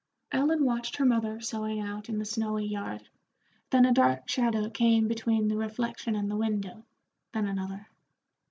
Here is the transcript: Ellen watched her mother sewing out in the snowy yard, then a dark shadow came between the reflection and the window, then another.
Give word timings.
Ellen 0.31 0.65
watched 0.65 0.95
her 0.95 1.05
mother 1.05 1.39
sewing 1.41 1.79
out 1.79 2.09
in 2.09 2.17
the 2.17 2.25
snowy 2.25 2.65
yard, 2.65 3.07
then 3.69 3.85
a 3.85 3.93
dark 3.93 4.27
shadow 4.27 4.67
came 4.67 5.07
between 5.07 5.47
the 5.47 5.57
reflection 5.57 6.15
and 6.15 6.27
the 6.27 6.37
window, 6.37 6.87
then 7.33 7.45
another. 7.45 7.87